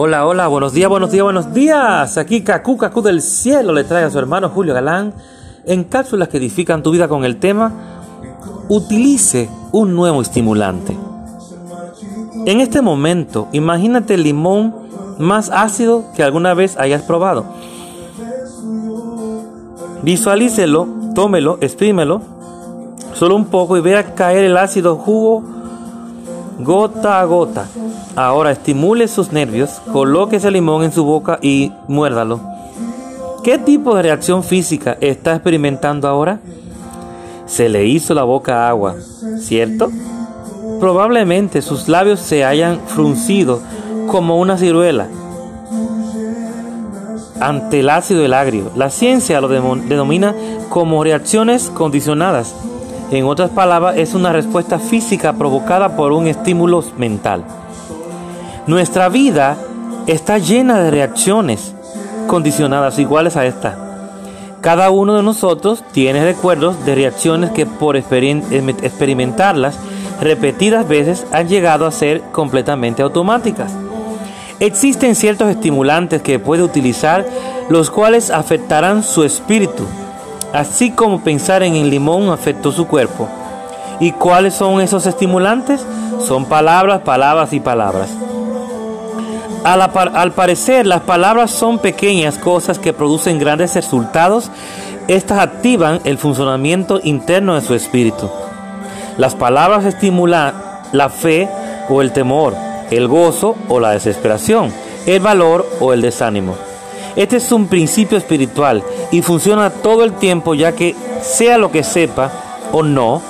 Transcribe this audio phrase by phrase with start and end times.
[0.00, 2.18] Hola, hola, buenos días, buenos días, buenos días.
[2.18, 5.12] Aquí Cacu, Cacu del cielo le trae a su hermano Julio Galán
[5.66, 7.72] en cápsulas que edifican tu vida con el tema
[8.68, 10.96] Utilice un nuevo estimulante.
[12.46, 14.72] En este momento, imagínate el limón
[15.18, 17.46] más ácido que alguna vez hayas probado.
[20.04, 20.86] Visualícelo,
[21.16, 22.22] tómelo, exprímelo,
[23.14, 25.57] solo un poco y vea caer el ácido jugo
[26.58, 27.66] gota a gota.
[28.16, 32.40] Ahora estimule sus nervios, coloque ese limón en su boca y muérdalo.
[33.44, 36.40] ¿Qué tipo de reacción física está experimentando ahora?
[37.46, 38.96] Se le hizo la boca agua,
[39.38, 39.90] ¿cierto?
[40.80, 43.60] Probablemente sus labios se hayan fruncido
[44.08, 45.08] como una ciruela
[47.40, 48.70] ante el ácido el agrio.
[48.76, 50.34] La ciencia lo denomina
[50.68, 52.54] como reacciones condicionadas.
[53.10, 57.44] En otras palabras, es una respuesta física provocada por un estímulo mental.
[58.66, 59.56] Nuestra vida
[60.06, 61.74] está llena de reacciones
[62.26, 63.78] condicionadas iguales a esta.
[64.60, 69.78] Cada uno de nosotros tiene recuerdos de reacciones que por experimentarlas
[70.20, 73.72] repetidas veces han llegado a ser completamente automáticas.
[74.60, 77.24] Existen ciertos estimulantes que puede utilizar
[77.70, 79.84] los cuales afectarán su espíritu,
[80.52, 83.28] así como pensar en el limón afectó su cuerpo.
[84.00, 85.84] ¿Y cuáles son esos estimulantes?
[86.20, 88.10] Son palabras, palabras y palabras.
[89.64, 94.50] Al, parecer, las palabras son pequeñas cosas que producen grandes resultados.
[95.08, 98.30] Estas activan el funcionamiento interno de su espíritu.
[99.16, 100.54] Las palabras estimulan
[100.92, 101.48] la fe
[101.88, 102.54] o el temor,
[102.90, 104.72] el gozo o la desesperación,
[105.06, 106.67] el valor o el desánimo.
[107.18, 111.82] Este es un principio espiritual y funciona todo el tiempo ya que sea lo que
[111.82, 112.30] sepa
[112.70, 113.20] o no,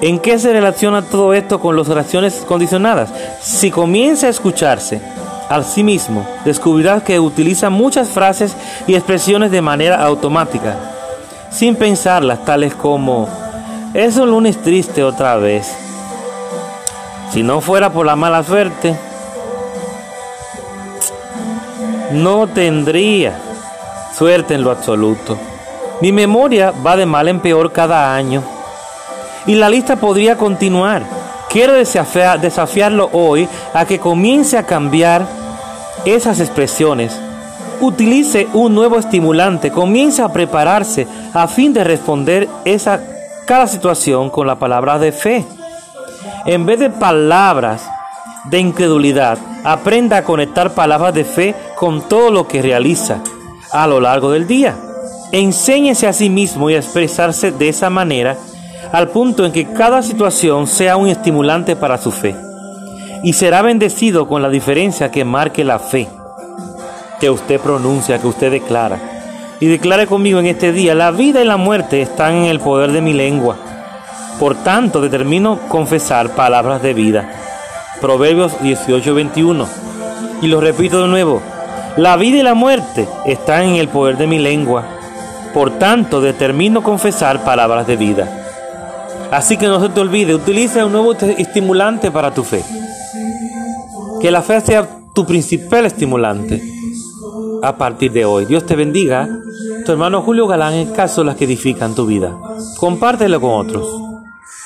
[0.00, 3.10] ¿En qué se relaciona todo esto con las oraciones condicionadas?
[3.40, 5.00] Si comienza a escucharse
[5.48, 8.56] a sí mismo, descubrirás que utiliza muchas frases
[8.88, 10.74] y expresiones de manera automática,
[11.52, 13.28] sin pensarlas, tales como,
[13.94, 15.72] es un lunes triste otra vez.
[17.32, 18.96] Si no fuera por la mala suerte,
[22.12, 23.38] no tendría
[24.16, 25.38] suerte en lo absoluto.
[26.00, 28.42] Mi memoria va de mal en peor cada año.
[29.46, 31.02] Y la lista podría continuar.
[31.48, 35.26] Quiero desafiarlo hoy a que comience a cambiar
[36.04, 37.18] esas expresiones.
[37.80, 43.00] Utilice un nuevo estimulante, comience a prepararse a fin de responder esa
[43.46, 45.44] cada situación con la palabra de fe.
[46.46, 47.88] En vez de palabras
[48.44, 53.20] de incredulidad, aprenda a conectar palabras de fe con todo lo que realiza
[53.72, 54.76] a lo largo del día.
[55.32, 58.36] Enséñese a sí mismo y a expresarse de esa manera
[58.92, 62.36] al punto en que cada situación sea un estimulante para su fe.
[63.22, 66.08] Y será bendecido con la diferencia que marque la fe
[67.22, 68.98] que usted pronuncia, que usted declara.
[69.60, 72.90] Y declare conmigo en este día, la vida y la muerte están en el poder
[72.90, 73.56] de mi lengua.
[74.40, 77.41] Por tanto, determino confesar palabras de vida.
[78.02, 79.66] Proverbios 18:21.
[80.42, 81.40] Y lo repito de nuevo,
[81.96, 84.84] la vida y la muerte están en el poder de mi lengua.
[85.54, 88.28] Por tanto, determino confesar palabras de vida.
[89.30, 92.64] Así que no se te olvide, utiliza un nuevo estimulante para tu fe.
[94.20, 96.60] Que la fe sea tu principal estimulante
[97.62, 98.46] a partir de hoy.
[98.46, 99.28] Dios te bendiga.
[99.86, 102.36] Tu hermano Julio Galán en caso las que edifican tu vida.
[102.78, 104.11] Compártelo con otros.